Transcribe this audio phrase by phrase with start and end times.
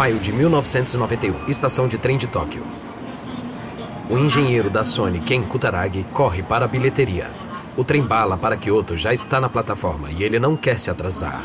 [0.00, 2.64] Maio de 1991, estação de trem de Tóquio.
[4.08, 7.30] O engenheiro da Sony, Ken Kutaragi, corre para a bilheteria.
[7.76, 11.44] O trem bala para Kyoto já está na plataforma e ele não quer se atrasar.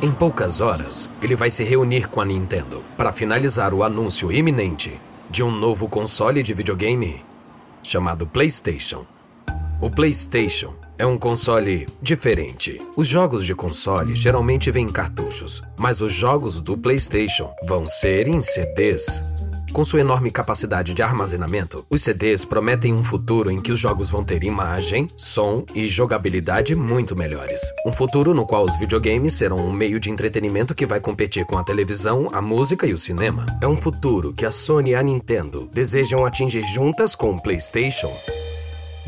[0.00, 4.98] Em poucas horas, ele vai se reunir com a Nintendo para finalizar o anúncio iminente
[5.28, 7.22] de um novo console de videogame
[7.82, 9.04] chamado PlayStation.
[9.78, 12.80] O PlayStation é um console diferente.
[12.96, 18.28] Os jogos de console geralmente vêm em cartuchos, mas os jogos do PlayStation vão ser
[18.28, 19.20] em CDs.
[19.72, 24.08] Com sua enorme capacidade de armazenamento, os CDs prometem um futuro em que os jogos
[24.10, 27.60] vão ter imagem, som e jogabilidade muito melhores.
[27.84, 31.58] Um futuro no qual os videogames serão um meio de entretenimento que vai competir com
[31.58, 33.44] a televisão, a música e o cinema.
[33.60, 38.12] É um futuro que a Sony e a Nintendo desejam atingir juntas com o PlayStation.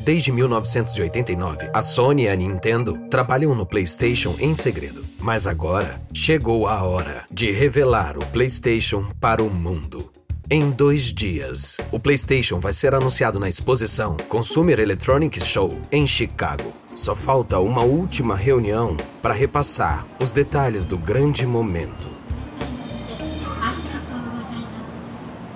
[0.05, 5.03] Desde 1989, a Sony e a Nintendo trabalham no PlayStation em segredo.
[5.19, 10.13] Mas agora chegou a hora de revelar o PlayStation para o mundo.
[10.51, 16.71] Em dois dias, o PlayStation vai ser anunciado na exposição Consumer Electronics Show em Chicago.
[16.95, 22.11] Só falta uma última reunião para repassar os detalhes do grande momento.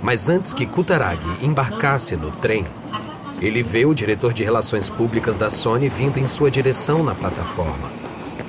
[0.02, 2.64] Mas antes que Kutaragi embarcasse no trem,
[3.40, 7.90] ele vê o diretor de relações públicas da Sony vindo em sua direção na plataforma.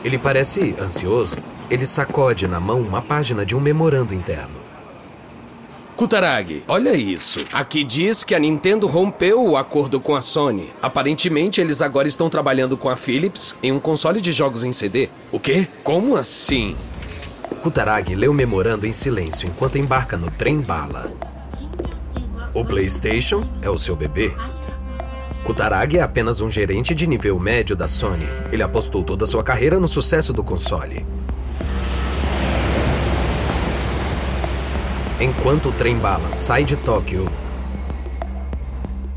[0.04, 1.38] Ele parece ansioso.
[1.70, 4.58] Ele sacode na mão uma página de um memorando interno.
[5.95, 7.44] Kutaragi, olha isso.
[7.52, 10.72] Aqui diz que a Nintendo rompeu o acordo com a Sony.
[10.82, 15.10] Aparentemente, eles agora estão trabalhando com a Philips em um console de jogos em CD.
[15.32, 15.67] O quê?
[15.84, 16.76] Como assim?
[17.62, 21.12] Kutaragi lê o memorando em silêncio enquanto embarca no trem bala.
[22.54, 24.34] O PlayStation é o seu bebê.
[25.50, 28.28] Kutaragi é apenas um gerente de nível médio da Sony.
[28.52, 31.03] Ele apostou toda sua carreira no sucesso do console.
[35.20, 37.27] Enquanto o trem-bala sai de Tóquio,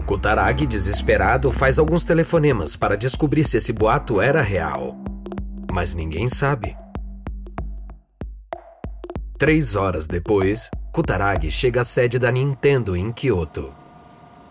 [0.07, 4.97] Kutaragi, desesperado, faz alguns telefonemas para descobrir se esse boato era real.
[5.71, 6.75] Mas ninguém sabe.
[9.37, 13.82] Três horas depois, Kutaragi chega à sede da Nintendo em Kyoto.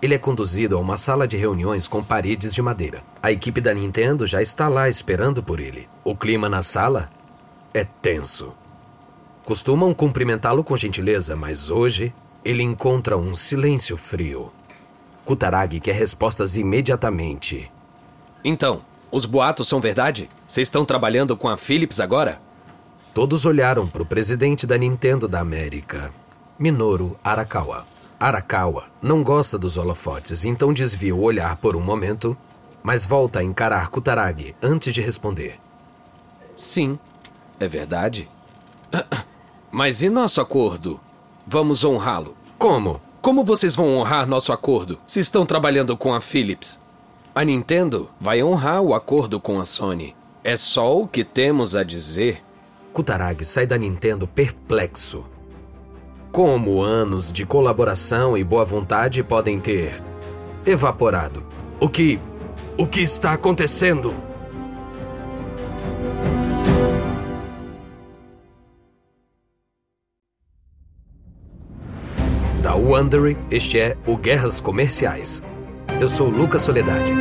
[0.01, 3.03] Ele é conduzido a uma sala de reuniões com paredes de madeira.
[3.21, 5.87] A equipe da Nintendo já está lá esperando por ele.
[6.03, 7.09] O clima na sala
[7.71, 8.53] é tenso.
[9.45, 12.11] Costumam cumprimentá-lo com gentileza, mas hoje
[12.43, 14.51] ele encontra um silêncio frio.
[15.23, 17.71] Kutaragi quer respostas imediatamente.
[18.43, 18.81] Então,
[19.11, 20.27] os boatos são verdade?
[20.47, 22.41] Vocês estão trabalhando com a Philips agora?
[23.13, 26.11] Todos olharam para o presidente da Nintendo da América,
[26.57, 27.85] Minoru Arakawa.
[28.21, 32.37] Arakawa não gosta dos holofotes, então desvia o olhar por um momento,
[32.83, 35.59] mas volta a encarar Kutaragi antes de responder.
[36.55, 36.99] Sim,
[37.59, 38.29] é verdade.
[39.71, 40.99] Mas e nosso acordo?
[41.47, 42.35] Vamos honrá-lo.
[42.59, 43.01] Como?
[43.21, 46.79] Como vocês vão honrar nosso acordo se estão trabalhando com a Philips?
[47.33, 50.13] A Nintendo vai honrar o acordo com a Sony.
[50.43, 52.43] É só o que temos a dizer.
[52.91, 55.25] Kutaragi sai da Nintendo perplexo.
[56.31, 60.01] Como anos de colaboração e boa vontade podem ter
[60.65, 61.45] evaporado?
[61.77, 62.21] O que.
[62.77, 64.15] O que está acontecendo?
[72.63, 75.43] Da Wondery, este é o Guerras Comerciais.
[75.99, 77.11] Eu sou Lucas Soledade.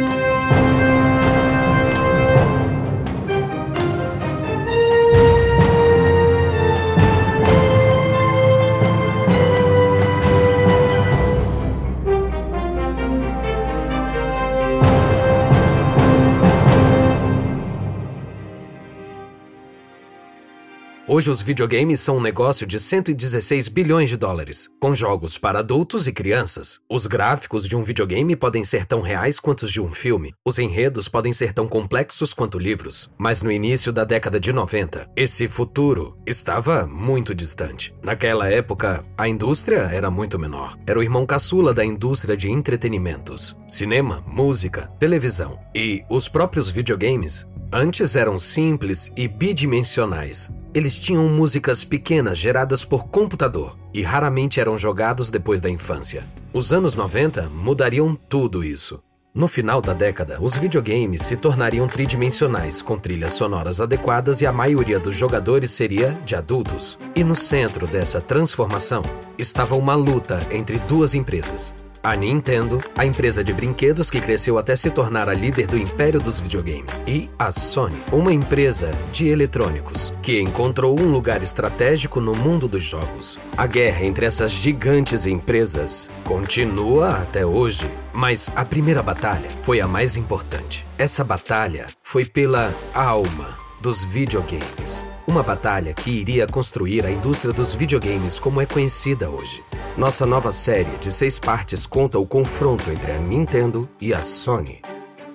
[21.21, 26.07] Hoje os videogames são um negócio de 116 bilhões de dólares, com jogos para adultos
[26.07, 26.81] e crianças.
[26.89, 30.33] Os gráficos de um videogame podem ser tão reais quanto os de um filme.
[30.47, 33.11] Os enredos podem ser tão complexos quanto livros.
[33.19, 37.95] Mas no início da década de 90, esse futuro estava muito distante.
[38.03, 40.79] Naquela época, a indústria era muito menor.
[40.87, 43.55] Era o irmão caçula da indústria de entretenimentos.
[43.69, 45.59] Cinema, música, televisão.
[45.75, 50.51] E os próprios videogames Antes eram simples e bidimensionais.
[50.75, 56.27] Eles tinham músicas pequenas geradas por computador e raramente eram jogados depois da infância.
[56.53, 59.01] Os anos 90 mudariam tudo isso.
[59.33, 64.53] No final da década, os videogames se tornariam tridimensionais, com trilhas sonoras adequadas e a
[64.53, 66.99] maioria dos jogadores seria de adultos.
[67.15, 69.03] E no centro dessa transformação
[69.39, 74.75] estava uma luta entre duas empresas: A Nintendo, a empresa de brinquedos que cresceu até
[74.75, 77.03] se tornar a líder do império dos videogames.
[77.07, 82.83] E a Sony, uma empresa de eletrônicos, que encontrou um lugar estratégico no mundo dos
[82.83, 83.39] jogos.
[83.55, 89.87] A guerra entre essas gigantes empresas continua até hoje, mas a primeira batalha foi a
[89.87, 90.87] mais importante.
[90.97, 95.07] Essa batalha foi pela alma dos videogames.
[95.27, 99.65] Uma batalha que iria construir a indústria dos videogames como é conhecida hoje.
[99.97, 104.83] Nossa nova série de seis partes conta o confronto entre a Nintendo e a Sony,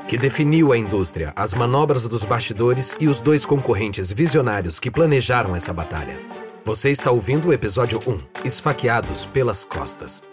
[0.08, 5.56] que definiu a indústria, as manobras dos bastidores e os dois concorrentes visionários que planejaram
[5.56, 6.18] essa batalha.
[6.64, 10.24] Você está ouvindo o episódio 1, Esfaqueados pelas Costas.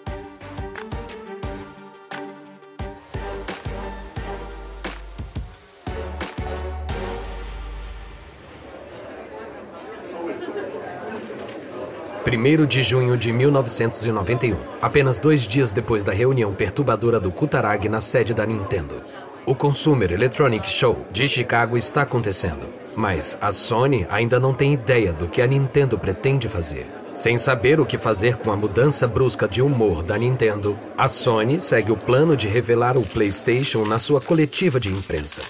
[12.32, 18.00] Primeiro de junho de 1991, apenas dois dias depois da reunião perturbadora do Kutaragi na
[18.00, 19.02] sede da Nintendo.
[19.44, 25.12] O Consumer Electronics Show de Chicago está acontecendo, mas a Sony ainda não tem ideia
[25.12, 26.87] do que a Nintendo pretende fazer.
[27.12, 31.61] Sem saber o que fazer com a mudança brusca de humor da Nintendo, a Sony
[31.61, 35.43] segue o plano de revelar o PlayStation na sua coletiva de imprensa.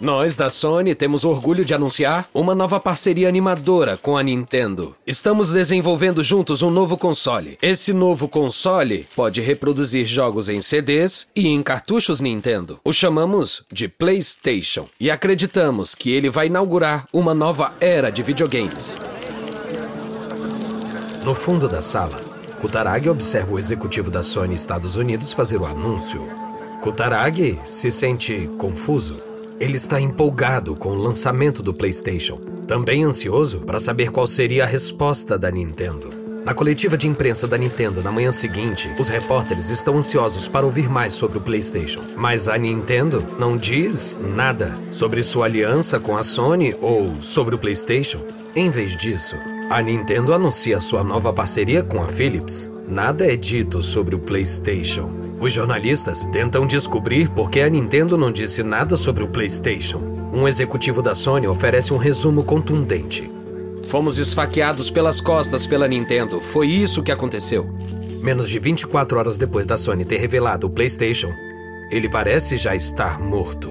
[0.00, 4.94] Nós da Sony temos orgulho de anunciar uma nova parceria animadora com a Nintendo.
[5.04, 7.58] Estamos desenvolvendo juntos um novo console.
[7.60, 12.78] Esse novo console pode reproduzir jogos em CDs e em cartuchos Nintendo.
[12.84, 18.96] O chamamos de PlayStation e acreditamos que ele vai inaugurar uma nova era de videogames.
[21.24, 22.16] No fundo da sala,
[22.60, 26.24] Kutaragi observa o executivo da Sony Estados Unidos fazer o anúncio.
[26.80, 29.27] Kutaragi se sente confuso.
[29.60, 34.66] Ele está empolgado com o lançamento do PlayStation, também ansioso para saber qual seria a
[34.66, 36.10] resposta da Nintendo.
[36.44, 40.88] Na coletiva de imprensa da Nintendo na manhã seguinte, os repórteres estão ansiosos para ouvir
[40.88, 42.00] mais sobre o PlayStation.
[42.16, 47.58] Mas a Nintendo não diz nada sobre sua aliança com a Sony ou sobre o
[47.58, 48.20] PlayStation.
[48.54, 49.36] Em vez disso,
[49.68, 52.70] a Nintendo anuncia sua nova parceria com a Philips.
[52.88, 55.27] Nada é dito sobre o PlayStation.
[55.40, 59.98] Os jornalistas tentam descobrir por que a Nintendo não disse nada sobre o PlayStation.
[60.32, 63.30] Um executivo da Sony oferece um resumo contundente.
[63.88, 66.40] Fomos esfaqueados pelas costas pela Nintendo.
[66.40, 67.66] Foi isso que aconteceu.
[68.20, 71.32] Menos de 24 horas depois da Sony ter revelado o PlayStation,
[71.90, 73.70] ele parece já estar morto.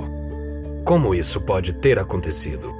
[0.85, 2.73] Como isso pode ter acontecido?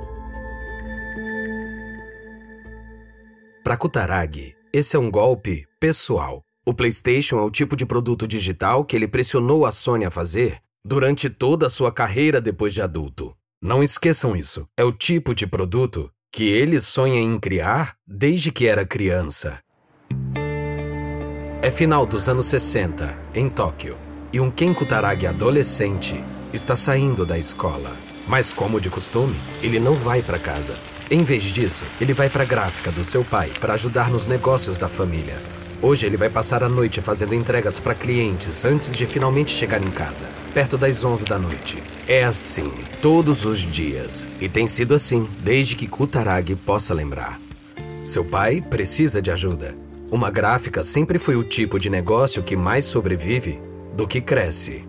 [3.66, 6.47] Para Kutaragi, esse é um golpe pessoal.
[6.68, 10.58] O PlayStation é o tipo de produto digital que ele pressionou a Sony a fazer
[10.84, 13.34] durante toda a sua carreira depois de adulto.
[13.62, 14.68] Não esqueçam isso.
[14.76, 19.60] É o tipo de produto que ele sonha em criar desde que era criança.
[21.62, 23.96] É final dos anos 60, em Tóquio,
[24.34, 26.22] e um Ken Kutaragi adolescente
[26.52, 27.96] está saindo da escola.
[28.28, 30.76] Mas, como de costume, ele não vai para casa.
[31.10, 34.78] Em vez disso, ele vai para a gráfica do seu pai para ajudar nos negócios
[34.78, 35.38] da família.
[35.80, 39.92] Hoje ele vai passar a noite fazendo entregas para clientes antes de finalmente chegar em
[39.92, 41.78] casa, perto das 11 da noite.
[42.08, 47.40] É assim, todos os dias, e tem sido assim desde que Kutaragi possa lembrar.
[48.02, 49.76] Seu pai precisa de ajuda.
[50.10, 53.60] Uma gráfica sempre foi o tipo de negócio que mais sobrevive
[53.94, 54.84] do que cresce.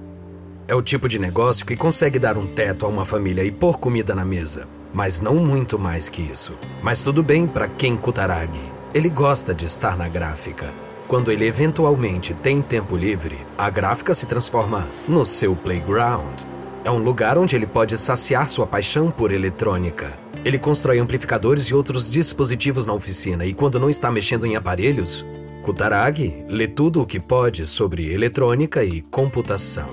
[0.66, 3.78] É o tipo de negócio que consegue dar um teto a uma família e pôr
[3.78, 6.54] comida na mesa, mas não muito mais que isso.
[6.82, 8.77] Mas tudo bem para quem Kutaragi.
[8.94, 10.72] Ele gosta de estar na gráfica.
[11.06, 16.42] Quando ele eventualmente tem tempo livre, a gráfica se transforma no seu playground.
[16.84, 20.18] É um lugar onde ele pode saciar sua paixão por eletrônica.
[20.42, 25.26] Ele constrói amplificadores e outros dispositivos na oficina e quando não está mexendo em aparelhos,
[25.62, 29.90] Kutaragi lê tudo o que pode sobre eletrônica e computação.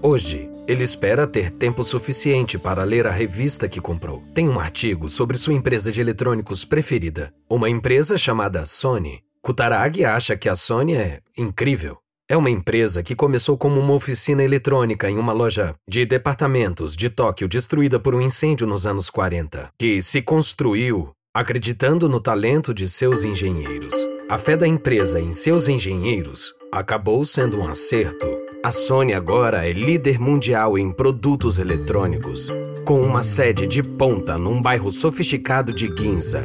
[0.00, 4.22] Hoje, ele espera ter tempo suficiente para ler a revista que comprou.
[4.34, 9.22] Tem um artigo sobre sua empresa de eletrônicos preferida, uma empresa chamada Sony.
[9.40, 11.96] Kutaragi acha que a Sony é incrível.
[12.28, 17.08] É uma empresa que começou como uma oficina eletrônica em uma loja de departamentos de
[17.08, 22.86] Tóquio destruída por um incêndio nos anos 40, que se construiu acreditando no talento de
[22.86, 23.94] seus engenheiros.
[24.28, 28.47] A fé da empresa em seus engenheiros acabou sendo um acerto.
[28.60, 32.48] A Sony agora é líder mundial em produtos eletrônicos,
[32.84, 36.42] com uma sede de ponta num bairro sofisticado de Ginza.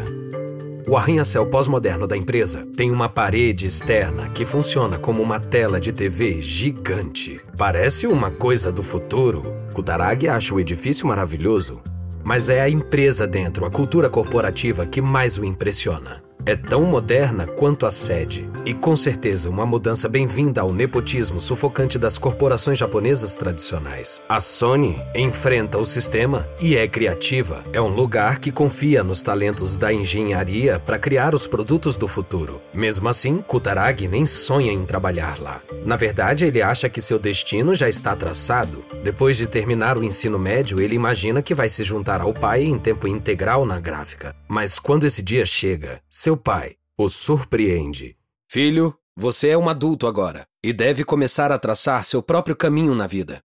[0.87, 5.91] O arranha-céu pós-moderno da empresa tem uma parede externa que funciona como uma tela de
[5.91, 7.41] TV gigante.
[7.57, 9.41] Parece uma coisa do futuro.
[9.73, 11.81] Kutaragi acha o edifício maravilhoso,
[12.23, 16.21] mas é a empresa dentro, a cultura corporativa que mais o impressiona.
[16.45, 18.47] É tão moderna quanto a sede.
[18.65, 24.21] E com certeza uma mudança bem-vinda ao nepotismo sufocante das corporações japonesas tradicionais.
[24.27, 27.61] A Sony enfrenta o sistema e é criativa.
[27.73, 32.61] É um lugar que confia nos talentos da engenharia para criar os produtos do futuro.
[32.73, 35.61] Mesmo assim, Kutaragi nem sonha em trabalhar lá.
[35.85, 38.83] Na verdade, ele acha que seu destino já está traçado.
[39.03, 42.79] Depois de terminar o ensino médio, ele imagina que vai se juntar ao pai em
[42.79, 44.35] tempo integral na gráfica.
[44.47, 48.17] Mas quando esse dia chega, seu pai o surpreende.
[48.47, 53.07] Filho, você é um adulto agora e deve começar a traçar seu próprio caminho na
[53.07, 53.43] vida.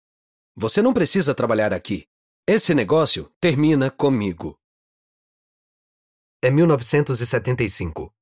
[0.56, 2.08] Você não precisa trabalhar aqui.
[2.48, 4.58] Esse negócio termina comigo.
[6.42, 8.14] É 1975.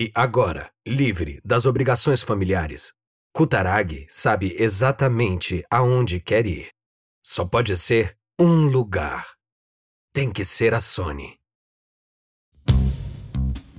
[0.00, 2.92] E agora, livre das obrigações familiares,
[3.32, 6.68] Kutaragi sabe exatamente aonde quer ir.
[7.24, 9.34] Só pode ser um lugar.
[10.12, 11.38] Tem que ser a Sony.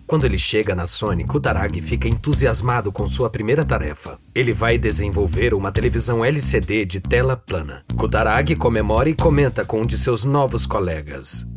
[0.08, 4.20] Quando ele chega na Sony, Kutaragi fica entusiasmado com sua primeira tarefa.
[4.36, 7.84] Ele vai desenvolver uma televisão LCD de tela plana.
[7.98, 11.48] Kutaragi comemora e comenta com um de seus novos colegas.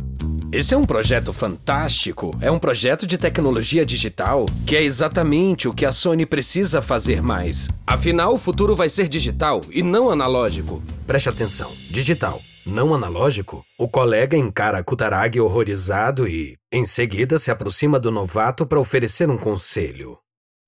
[0.51, 2.35] Esse é um projeto fantástico.
[2.41, 7.21] É um projeto de tecnologia digital que é exatamente o que a Sony precisa fazer
[7.23, 7.69] mais.
[7.87, 10.83] Afinal, o futuro vai ser digital e não analógico.
[11.07, 17.99] Preste atenção: digital não analógico, o colega encara Kutaragi horrorizado e, em seguida, se aproxima
[17.99, 20.19] do novato para oferecer um conselho.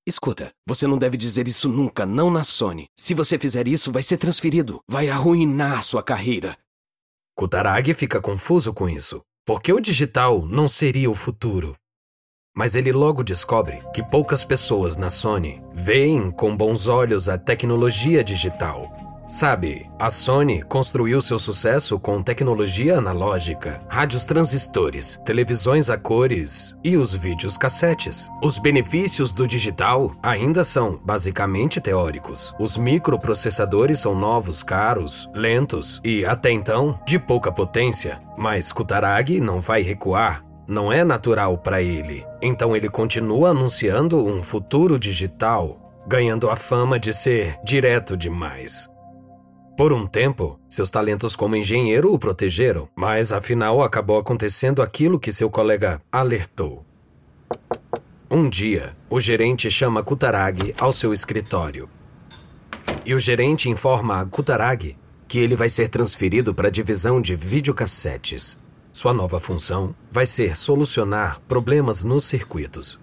[0.06, 2.86] Escuta, você não deve dizer isso nunca, não na Sony.
[2.98, 4.80] Se você fizer isso, vai ser transferido.
[4.88, 6.56] Vai arruinar sua carreira.
[7.36, 11.76] Kutaragi fica confuso com isso, porque o digital não seria o futuro.
[12.56, 18.24] Mas ele logo descobre que poucas pessoas na Sony veem com bons olhos a tecnologia
[18.24, 18.99] digital
[19.30, 26.96] Sabe, a Sony construiu seu sucesso com tecnologia analógica, rádios transistores, televisões a cores e
[26.96, 28.28] os vídeos cassetes.
[28.42, 32.52] Os benefícios do digital ainda são basicamente teóricos.
[32.58, 38.20] Os microprocessadores são novos, caros, lentos e, até então, de pouca potência.
[38.36, 42.26] Mas Kutaragi não vai recuar não é natural para ele.
[42.42, 48.89] Então ele continua anunciando um futuro digital, ganhando a fama de ser direto demais.
[49.80, 55.32] Por um tempo, seus talentos como engenheiro o protegeram, mas afinal acabou acontecendo aquilo que
[55.32, 56.84] seu colega alertou.
[58.30, 61.88] Um dia, o gerente chama Kutaragi ao seu escritório.
[63.06, 67.34] E o gerente informa a Kutaragi que ele vai ser transferido para a divisão de
[67.34, 68.60] videocassetes.
[68.92, 73.00] Sua nova função vai ser solucionar problemas nos circuitos.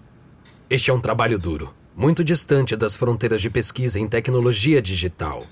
[0.70, 5.48] Este é um trabalho duro, muito distante das fronteiras de pesquisa em tecnologia digital.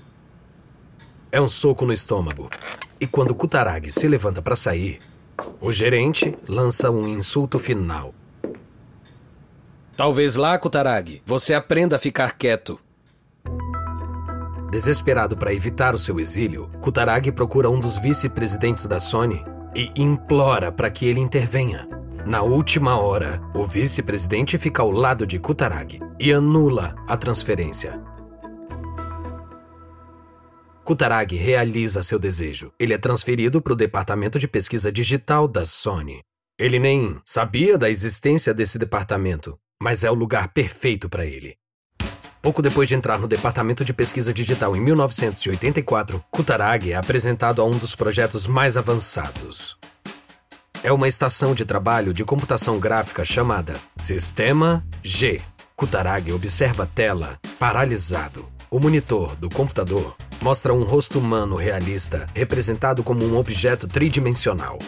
[1.36, 2.48] É um soco no estômago.
[2.98, 5.02] E quando Kutaragi se levanta para sair,
[5.60, 8.14] o gerente lança um insulto final.
[9.94, 12.80] Talvez lá, Kutaragi, você aprenda a ficar quieto.
[14.70, 20.72] Desesperado para evitar o seu exílio, Kutaragi procura um dos vice-presidentes da Sony e implora
[20.72, 21.86] para que ele intervenha.
[22.24, 28.15] Na última hora, o vice-presidente fica ao lado de Kutaragi e anula a transferência.
[30.86, 32.72] Kutaragi realiza seu desejo.
[32.78, 36.20] Ele é transferido para o departamento de pesquisa digital da Sony.
[36.56, 41.56] Ele nem sabia da existência desse departamento, mas é o lugar perfeito para ele.
[42.40, 47.64] Pouco depois de entrar no departamento de pesquisa digital em 1984, Kutaragi é apresentado a
[47.64, 49.76] um dos projetos mais avançados.
[50.84, 55.40] É uma estação de trabalho de computação gráfica chamada Sistema G.
[55.74, 58.48] Kutaragi observa a tela, paralisado.
[58.70, 64.78] O monitor do computador mostra um rosto humano realista, representado como um objeto tridimensional.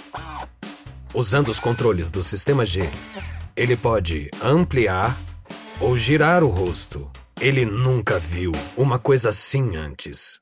[1.14, 2.88] Usando os controles do sistema G,
[3.56, 5.18] ele pode ampliar
[5.80, 7.10] ou girar o rosto.
[7.40, 10.40] Ele nunca viu uma coisa assim antes.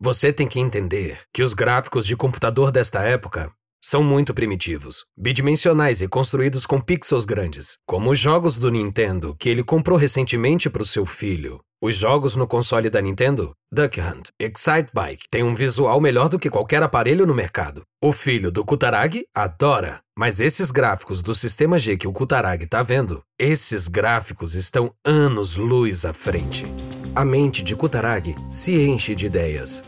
[0.00, 6.00] Você tem que entender que os gráficos de computador desta época são muito primitivos, bidimensionais
[6.02, 10.82] e construídos com pixels grandes, como os jogos do Nintendo que ele comprou recentemente para
[10.82, 11.60] o seu filho.
[11.80, 16.36] Os jogos no console da Nintendo, Duck Hunt, Excite Bike, têm um visual melhor do
[16.36, 17.82] que qualquer aparelho no mercado.
[18.02, 22.82] O filho do Kutaragi adora, mas esses gráficos do sistema G que o Kutaragi está
[22.82, 26.66] vendo, esses gráficos estão anos-luz à frente.
[27.14, 29.80] A mente de Kutaragi se enche de ideias.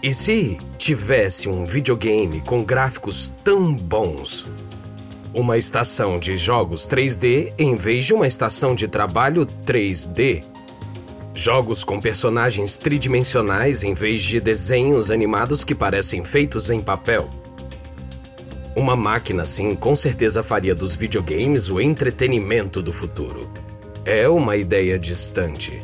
[0.00, 4.46] E se tivesse um videogame com gráficos tão bons?
[5.34, 10.44] Uma estação de jogos 3D em vez de uma estação de trabalho 3D
[11.34, 17.28] Jogos com personagens tridimensionais em vez de desenhos animados que parecem feitos em papel.
[18.76, 23.50] Uma máquina assim com certeza faria dos videogames o entretenimento do futuro.
[24.04, 25.82] É uma ideia distante.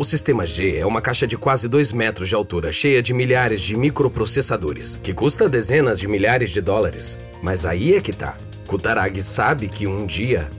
[0.00, 3.60] O sistema G é uma caixa de quase 2 metros de altura, cheia de milhares
[3.60, 7.18] de microprocessadores, que custa dezenas de milhares de dólares.
[7.42, 8.38] Mas aí é que tá.
[8.66, 10.50] Kutaragi sabe que um dia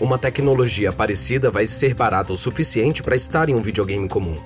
[0.00, 4.40] uma tecnologia parecida vai ser barata o suficiente para estar em um videogame comum.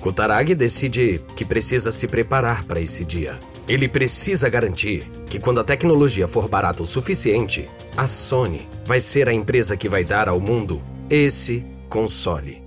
[0.00, 3.40] Kutaragi decide que precisa se preparar para esse dia.
[3.66, 9.28] Ele precisa garantir que quando a tecnologia for barata o suficiente, a Sony vai ser
[9.28, 12.63] a empresa que vai dar ao mundo esse console.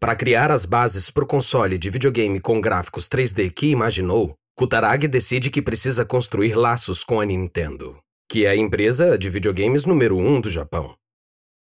[0.00, 5.06] Para criar as bases para o console de videogame com gráficos 3D que imaginou, Kutaragi
[5.06, 10.16] decide que precisa construir laços com a Nintendo, que é a empresa de videogames número
[10.16, 10.96] 1 um do Japão.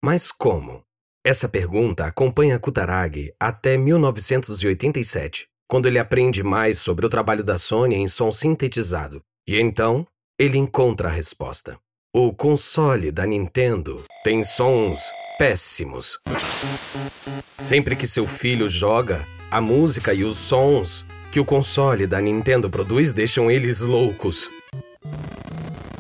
[0.03, 0.81] Mas como?
[1.23, 7.97] Essa pergunta acompanha Kutaragi até 1987, quando ele aprende mais sobre o trabalho da Sony
[7.97, 9.21] em som sintetizado.
[9.47, 10.07] E então,
[10.39, 11.79] ele encontra a resposta.
[12.17, 15.01] O console da Nintendo tem sons
[15.37, 16.21] péssimos.
[17.59, 22.71] Sempre que seu filho joga, a música e os sons que o console da Nintendo
[22.71, 24.49] produz deixam eles loucos.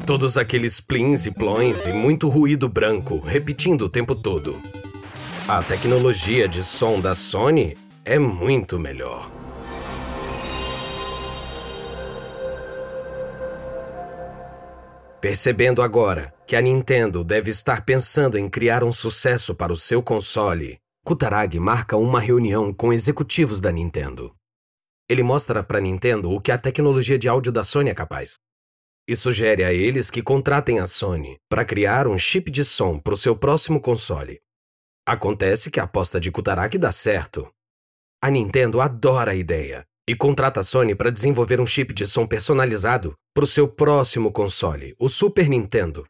[0.06, 4.56] Todos aqueles plins e plões e muito ruído branco, repetindo o tempo todo.
[5.48, 9.43] A tecnologia de som da Sony é muito melhor.
[15.24, 20.02] Percebendo agora que a Nintendo deve estar pensando em criar um sucesso para o seu
[20.02, 24.34] console, Kutaragi marca uma reunião com executivos da Nintendo.
[25.08, 28.34] Ele mostra para Nintendo o que a tecnologia de áudio da Sony é capaz.
[29.08, 33.14] E sugere a eles que contratem a Sony para criar um chip de som para
[33.14, 34.42] o seu próximo console.
[35.06, 37.50] Acontece que a aposta de Kutaragi dá certo.
[38.22, 42.26] A Nintendo adora a ideia e contrata a Sony para desenvolver um chip de som
[42.26, 46.06] personalizado para o seu próximo console, o Super Nintendo.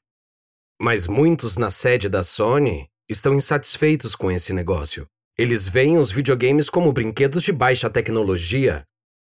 [0.80, 5.06] Mas muitos na sede da Sony estão insatisfeitos com esse negócio.
[5.38, 8.84] Eles veem os videogames como brinquedos de baixa tecnologia,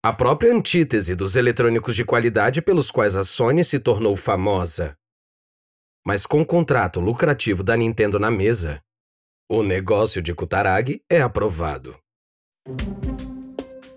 [0.05, 4.95] a própria antítese dos eletrônicos de qualidade pelos quais a Sony se tornou famosa.
[6.07, 8.83] Mas com o contrato lucrativo da Nintendo na mesa,
[9.51, 11.99] o negócio de Kutaragi é aprovado.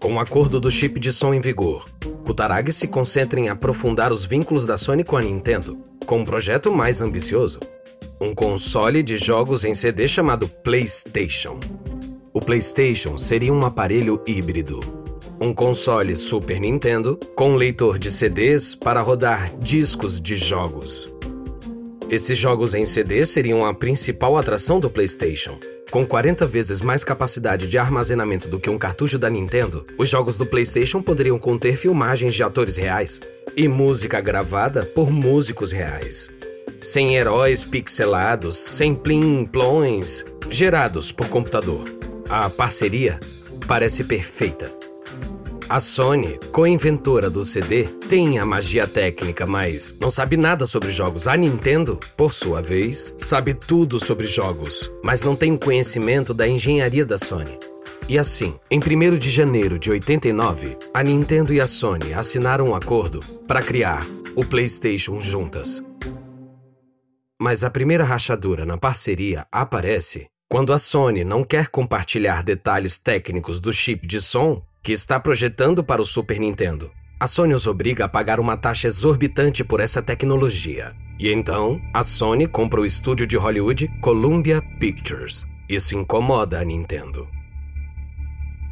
[0.08, 1.86] Com o acordo do chip de som em vigor,
[2.26, 6.72] Kutaragi se concentra em aprofundar os vínculos da Sony com a Nintendo, com um projeto
[6.72, 7.60] mais ambicioso:
[8.18, 11.60] um console de jogos em CD chamado PlayStation.
[12.32, 14.80] O PlayStation seria um aparelho híbrido,
[15.42, 21.12] um console Super Nintendo com leitor de CDs para rodar discos de jogos.
[22.10, 25.60] Esses jogos em CD seriam a principal atração do PlayStation,
[25.98, 30.38] com 40 vezes mais capacidade de armazenamento do que um cartucho da Nintendo, os jogos
[30.38, 33.20] do PlayStation poderiam conter filmagens de atores reais
[33.56, 36.32] e música gravada por músicos reais.
[36.84, 41.86] Sem heróis pixelados, sem plim-plões gerados por computador.
[42.30, 43.20] A parceria
[43.68, 44.77] parece perfeita.
[45.70, 51.28] A Sony, co-inventora do CD, tem a magia técnica, mas não sabe nada sobre jogos.
[51.28, 57.06] A Nintendo, por sua vez, sabe tudo sobre jogos, mas não tem conhecimento da engenharia
[57.06, 57.60] da Sony.
[58.08, 62.76] E assim, em 1 de janeiro de 89, a Nintendo e a Sony assinaram um
[62.76, 65.84] acordo para criar o PlayStation juntas.
[67.42, 73.60] Mas a primeira rachadura na parceria aparece quando a Sony não quer compartilhar detalhes técnicos
[73.60, 76.92] do chip de som que está projetando para o Super Nintendo.
[77.20, 80.94] A Sony os obriga a pagar uma taxa exorbitante por essa tecnologia.
[81.20, 85.48] E então, a Sony compra o estúdio de Hollywood Columbia Pictures.
[85.68, 87.28] Isso incomoda a Nintendo.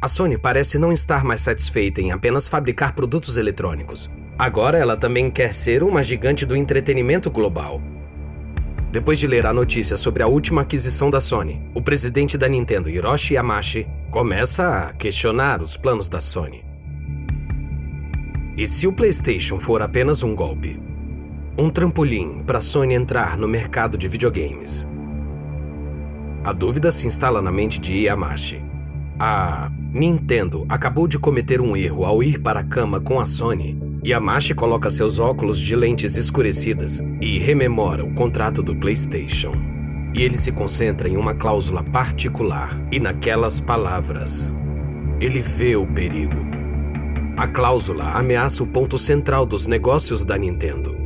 [0.00, 4.08] A Sony parece não estar mais satisfeita em apenas fabricar produtos eletrônicos.
[4.38, 7.82] Agora ela também quer ser uma gigante do entretenimento global.
[8.92, 12.88] Depois de ler a notícia sobre a última aquisição da Sony, o presidente da Nintendo,
[12.88, 16.64] Hiroshi Yamauchi, começa a questionar os planos da Sony.
[18.56, 20.80] E se o PlayStation for apenas um golpe?
[21.58, 24.88] Um trampolim para a Sony entrar no mercado de videogames?
[26.44, 28.64] A dúvida se instala na mente de Yamashi.
[29.18, 33.78] A Nintendo acabou de cometer um erro ao ir para a cama com a Sony.
[34.04, 39.75] Yamashi coloca seus óculos de lentes escurecidas e rememora o contrato do PlayStation.
[40.16, 44.54] E ele se concentra em uma cláusula particular e naquelas palavras.
[45.20, 46.46] Ele vê o perigo.
[47.36, 50.96] A cláusula ameaça o ponto central dos negócios da Nintendo.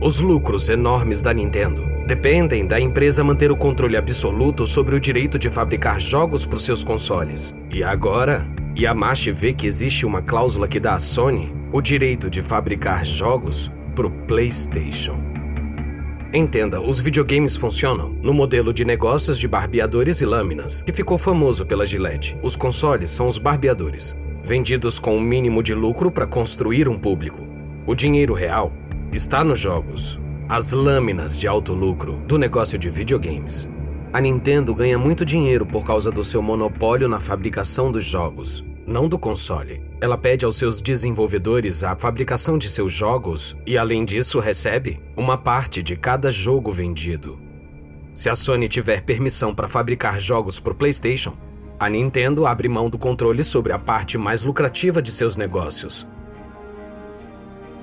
[0.00, 5.36] Os lucros enormes da Nintendo dependem da empresa manter o controle absoluto sobre o direito
[5.36, 7.58] de fabricar jogos para seus consoles.
[7.72, 8.46] E agora,
[8.78, 13.68] Yamashi vê que existe uma cláusula que dá à Sony o direito de fabricar jogos
[13.96, 15.29] para o PlayStation.
[16.32, 21.66] Entenda, os videogames funcionam no modelo de negócios de barbeadores e lâminas, que ficou famoso
[21.66, 22.38] pela Gillette.
[22.40, 26.96] Os consoles são os barbeadores, vendidos com o um mínimo de lucro para construir um
[26.96, 27.44] público.
[27.84, 28.72] O dinheiro real
[29.12, 33.68] está nos jogos, as lâminas de alto lucro do negócio de videogames.
[34.12, 39.08] A Nintendo ganha muito dinheiro por causa do seu monopólio na fabricação dos jogos, não
[39.08, 39.82] do console.
[40.00, 45.36] Ela pede aos seus desenvolvedores a fabricação de seus jogos e, além disso, recebe uma
[45.36, 47.40] parte de cada jogo vendido.
[48.14, 51.36] Se a Sony tiver permissão para fabricar jogos para o PlayStation,
[51.78, 56.06] a Nintendo abre mão do controle sobre a parte mais lucrativa de seus negócios.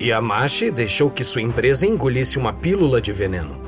[0.00, 3.60] Yamashi deixou que sua empresa engolisse uma pílula de veneno.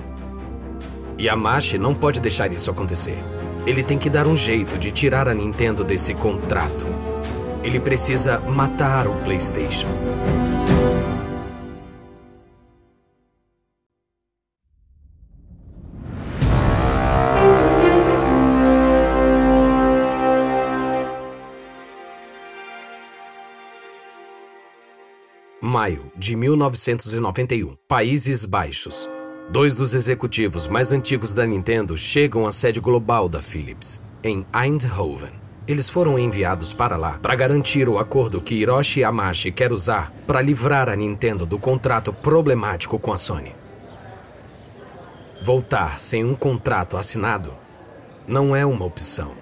[1.18, 3.18] Yamashi não pode deixar isso acontecer.
[3.66, 6.86] Ele tem que dar um jeito de tirar a Nintendo desse contrato.
[7.62, 9.88] Ele precisa matar o PlayStation.
[25.62, 29.08] Maio de 1991, Países Baixos.
[29.50, 35.39] Dois dos executivos mais antigos da Nintendo chegam à sede global da Philips, em Eindhoven.
[35.66, 40.40] Eles foram enviados para lá para garantir o acordo que Hiroshi Yamashi quer usar para
[40.40, 43.54] livrar a Nintendo do contrato problemático com a Sony.
[45.42, 47.52] Voltar sem um contrato assinado
[48.26, 49.32] não é uma opção.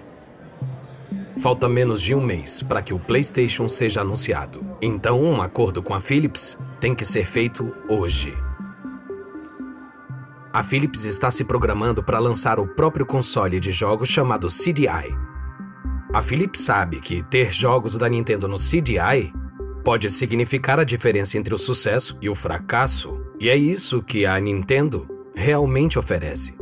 [1.39, 4.59] Falta menos de um mês para que o PlayStation seja anunciado.
[4.81, 8.33] Então, um acordo com a Philips tem que ser feito hoje.
[10.51, 15.28] A Philips está se programando para lançar o próprio console de jogos chamado CDI.
[16.11, 19.31] A Philips sabe que ter jogos da Nintendo no CDI
[19.83, 24.39] pode significar a diferença entre o sucesso e o fracasso, e é isso que a
[24.39, 26.57] Nintendo realmente oferece.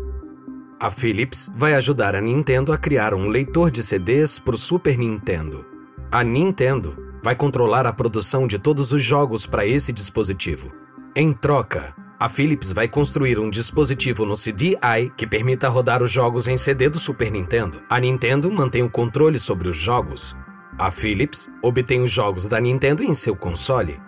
[0.77, 4.97] A Philips vai ajudar a Nintendo a criar um leitor de CDs para o Super
[4.97, 5.65] Nintendo.
[6.11, 10.73] A Nintendo vai controlar a produção de todos os jogos para esse dispositivo.
[11.15, 16.47] Em troca, a Philips vai construir um dispositivo no CDI que permita rodar os jogos
[16.47, 17.81] em CD do Super Nintendo.
[17.87, 20.35] A Nintendo mantém o controle sobre os jogos.
[20.79, 24.01] A Philips obtém os jogos da Nintendo em seu console.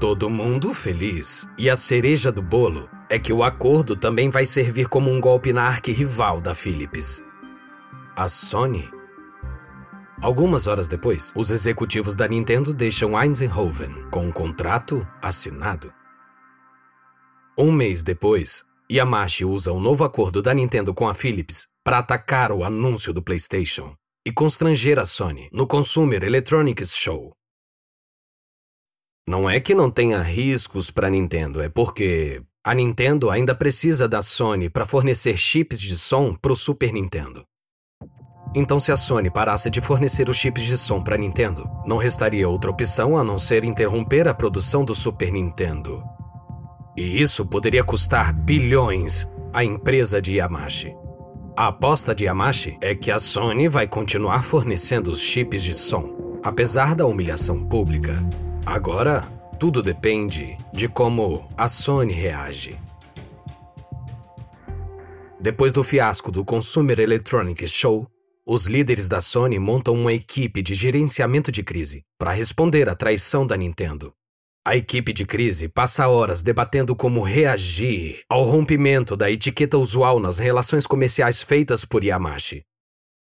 [0.00, 1.48] Todo mundo feliz.
[1.56, 5.52] E a cereja do bolo é que o acordo também vai servir como um golpe
[5.52, 7.24] na arquirrival da Philips.
[8.16, 8.90] A Sony.
[10.20, 15.92] Algumas horas depois, os executivos da Nintendo deixam Eindhoven com um contrato assinado.
[17.56, 22.50] Um mês depois, Yamashi usa o novo acordo da Nintendo com a Philips para atacar
[22.50, 23.94] o anúncio do PlayStation
[24.26, 27.34] e constranger a Sony no Consumer Electronics Show.
[29.28, 34.08] Não é que não tenha riscos para a Nintendo, é porque a Nintendo ainda precisa
[34.08, 37.44] da Sony para fornecer chips de som para o Super Nintendo.
[38.54, 41.98] Então, se a Sony parasse de fornecer os chips de som para a Nintendo, não
[41.98, 46.02] restaria outra opção a não ser interromper a produção do Super Nintendo.
[46.96, 50.94] E isso poderia custar bilhões à empresa de Yamashi.
[51.56, 56.40] A aposta de Yamashi é que a Sony vai continuar fornecendo os chips de som,
[56.42, 58.14] apesar da humilhação pública.
[58.64, 59.20] Agora,
[59.58, 62.78] tudo depende de como a Sony reage.
[65.40, 68.06] Depois do fiasco do Consumer Electronics Show,
[68.46, 73.46] os líderes da Sony montam uma equipe de gerenciamento de crise para responder à traição
[73.46, 74.12] da Nintendo.
[74.64, 80.38] A equipe de crise passa horas debatendo como reagir ao rompimento da etiqueta usual nas
[80.38, 82.62] relações comerciais feitas por Yamashi.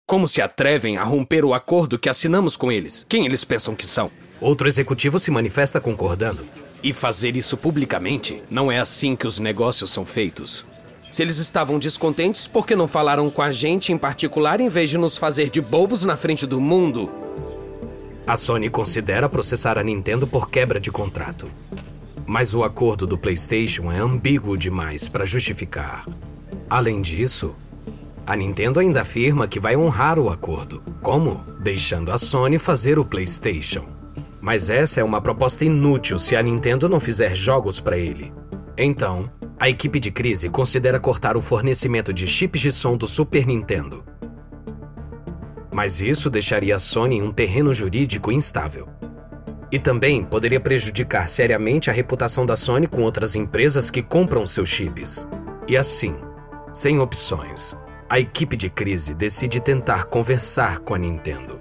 [0.05, 3.05] Como se atrevem a romper o acordo que assinamos com eles?
[3.07, 4.11] Quem eles pensam que são?
[4.41, 6.45] Outro executivo se manifesta concordando.
[6.83, 10.65] E fazer isso publicamente não é assim que os negócios são feitos.
[11.09, 14.89] Se eles estavam descontentes, por que não falaram com a gente em particular em vez
[14.89, 17.09] de nos fazer de bobos na frente do mundo?
[18.25, 21.47] A Sony considera processar a Nintendo por quebra de contrato.
[22.25, 26.05] Mas o acordo do PlayStation é ambíguo demais para justificar.
[26.69, 27.55] Além disso,
[28.25, 30.81] a Nintendo ainda afirma que vai honrar o acordo.
[31.01, 31.43] Como?
[31.59, 33.85] Deixando a Sony fazer o PlayStation.
[34.39, 38.31] Mas essa é uma proposta inútil se a Nintendo não fizer jogos para ele.
[38.77, 39.29] Então,
[39.59, 44.03] a equipe de crise considera cortar o fornecimento de chips de som do Super Nintendo.
[45.73, 48.87] Mas isso deixaria a Sony em um terreno jurídico instável.
[49.71, 54.67] E também poderia prejudicar seriamente a reputação da Sony com outras empresas que compram seus
[54.67, 55.27] chips.
[55.67, 56.15] E assim,
[56.73, 57.77] sem opções,
[58.09, 61.59] a equipe de crise decide tentar conversar com a Nintendo.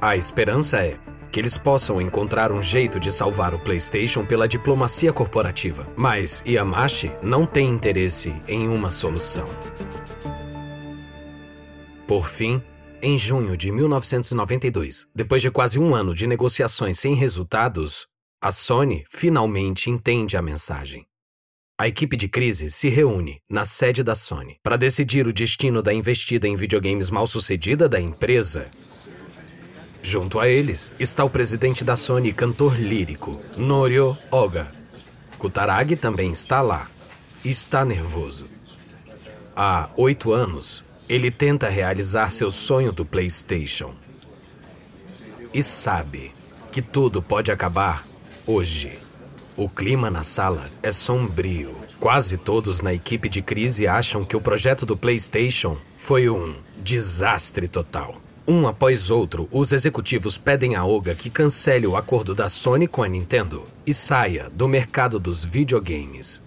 [0.00, 0.96] A esperança é
[1.30, 5.86] que eles possam encontrar um jeito de salvar o PlayStation pela diplomacia corporativa.
[5.94, 9.44] Mas Yamashi não tem interesse em uma solução.
[12.06, 12.62] Por fim,
[13.02, 18.06] em junho de 1992, depois de quase um ano de negociações sem resultados,
[18.40, 21.06] a Sony finalmente entende a mensagem.
[21.78, 25.92] A equipe de crise se reúne na sede da Sony para decidir o destino da
[25.92, 28.70] investida em videogames mal sucedida da empresa.
[30.02, 34.72] Junto a eles está o presidente da Sony cantor lírico, Norio Oga.
[35.36, 36.88] Kutaragi também está lá.
[37.44, 38.46] Está nervoso.
[39.54, 43.94] Há oito anos, ele tenta realizar seu sonho do PlayStation.
[45.54, 46.32] E sabe
[46.72, 48.06] que tudo pode acabar
[48.46, 48.98] hoje.
[49.56, 51.74] O clima na sala é sombrio.
[51.98, 57.66] Quase todos na equipe de crise acham que o projeto do PlayStation foi um desastre
[57.66, 58.20] total.
[58.46, 63.02] Um após outro, os executivos pedem a Oga que cancele o acordo da Sony com
[63.02, 66.42] a Nintendo e saia do mercado dos videogames.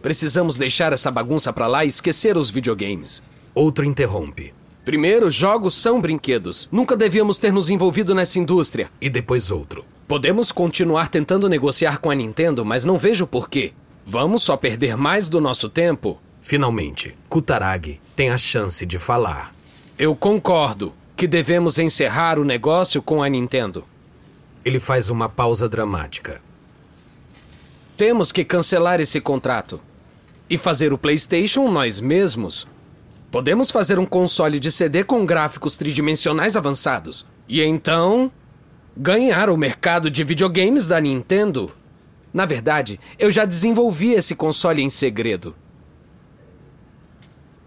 [0.00, 3.22] Precisamos deixar essa bagunça pra lá e esquecer os videogames.
[3.54, 4.54] Outro interrompe.
[4.84, 6.68] Primeiro, jogos são brinquedos.
[6.72, 8.90] Nunca devíamos ter nos envolvido nessa indústria.
[9.00, 9.84] E depois outro.
[10.08, 13.72] Podemos continuar tentando negociar com a Nintendo, mas não vejo porquê.
[14.04, 16.20] Vamos só perder mais do nosso tempo?
[16.40, 19.54] Finalmente, Kutaragi tem a chance de falar.
[19.96, 23.84] Eu concordo que devemos encerrar o negócio com a Nintendo.
[24.64, 26.42] Ele faz uma pausa dramática.
[27.96, 29.80] Temos que cancelar esse contrato
[30.50, 32.66] e fazer o PlayStation nós mesmos.
[33.32, 38.30] Podemos fazer um console de CD com gráficos tridimensionais avançados e então
[38.94, 41.72] ganhar o mercado de videogames da Nintendo.
[42.30, 45.56] Na verdade, eu já desenvolvi esse console em segredo.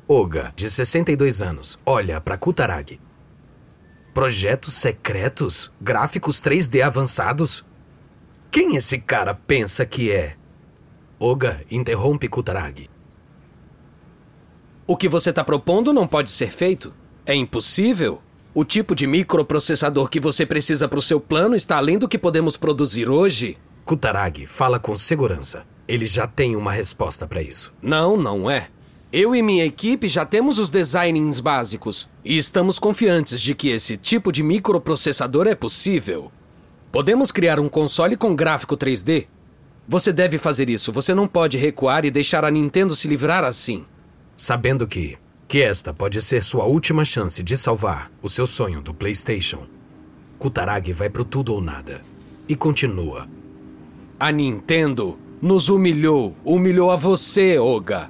[0.07, 3.01] Oga, de 62 anos, olha para Kutaragi.
[4.13, 5.73] Projetos secretos?
[5.81, 7.65] Gráficos 3D avançados?
[8.51, 10.35] Quem esse cara pensa que é?
[11.17, 12.87] Oga interrompe Kutaragi.
[14.87, 16.93] O que você está propondo não pode ser feito.
[17.25, 18.21] É impossível.
[18.53, 22.19] O tipo de microprocessador que você precisa para o seu plano está além do que
[22.19, 23.57] podemos produzir hoje.
[23.83, 25.65] Kutaragi fala com segurança.
[25.87, 27.73] Ele já tem uma resposta para isso.
[27.81, 28.67] Não, não é.
[29.11, 33.97] Eu e minha equipe já temos os designings básicos e estamos confiantes de que esse
[33.97, 36.31] tipo de microprocessador é possível.
[36.91, 39.25] Podemos criar um console com gráfico 3D.
[39.87, 40.91] Você deve fazer isso.
[40.91, 43.83] Você não pode recuar e deixar a Nintendo se livrar assim.
[44.37, 45.17] Sabendo que
[45.47, 49.67] que esta pode ser sua última chance de salvar o seu sonho do PlayStation.
[50.39, 52.01] Kutaragi vai pro tudo ou nada
[52.49, 53.27] e continua.
[54.19, 58.09] A Nintendo nos humilhou, humilhou a você, Oga.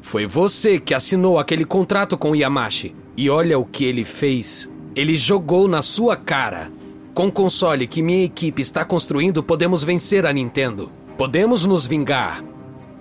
[0.00, 2.94] Foi você que assinou aquele contrato com Yamashi.
[3.16, 4.70] E olha o que ele fez.
[4.94, 6.70] Ele jogou na sua cara.
[7.12, 10.90] Com o console que minha equipe está construindo, podemos vencer a Nintendo.
[11.18, 12.42] Podemos nos vingar.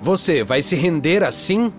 [0.02, 1.72] Você vai se render assim?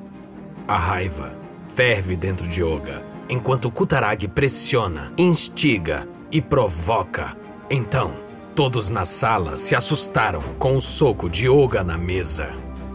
[0.71, 1.33] A raiva
[1.67, 7.37] ferve dentro de Oga, enquanto Kutaragi pressiona, instiga e provoca.
[7.69, 8.13] Então,
[8.55, 12.51] todos na sala se assustaram com o soco de Oga na mesa.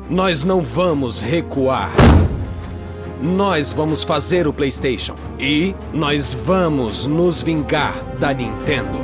[0.10, 1.92] Nós não vamos recuar.
[3.22, 9.00] Nós vamos fazer o PlayStation e nós vamos nos vingar da Nintendo.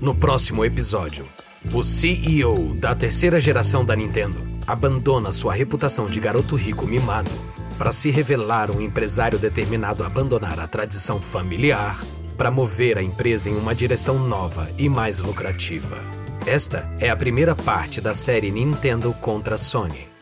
[0.00, 1.26] No próximo episódio,
[1.72, 7.30] o CEO da terceira geração da Nintendo abandona sua reputação de garoto rico mimado
[7.78, 12.00] para se revelar um empresário determinado a abandonar a tradição familiar
[12.36, 15.98] para mover a empresa em uma direção nova e mais lucrativa.
[16.46, 20.13] Esta é a primeira parte da série Nintendo contra Sony.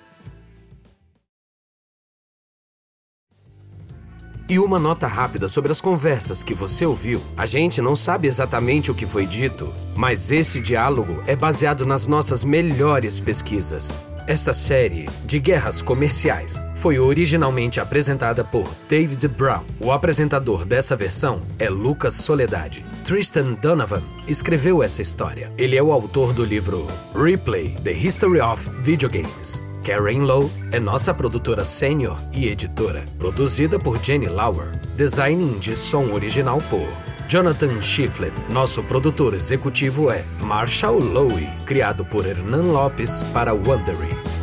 [4.48, 7.20] E uma nota rápida sobre as conversas que você ouviu.
[7.37, 12.07] A gente não sabe exatamente o que foi dito, mas esse diálogo é baseado nas
[12.07, 14.00] nossas melhores pesquisas.
[14.26, 19.64] Esta série de guerras comerciais foi originalmente apresentada por David Brown.
[19.81, 22.85] O apresentador dessa versão é Lucas Soledade.
[23.05, 25.52] Tristan Donovan escreveu essa história.
[25.59, 29.62] Ele é o autor do livro Replay: The History of Video Games.
[29.83, 34.68] Karen Lowe é nossa produtora sênior e editora, produzida por Jenny Lauer.
[34.97, 36.87] Design de som original por
[37.29, 38.33] Jonathan Schifflet.
[38.49, 44.41] Nosso produtor executivo é Marshall Lowe, criado por Hernan Lopes para Wondery.